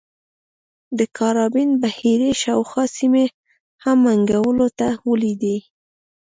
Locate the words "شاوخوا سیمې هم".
2.41-3.97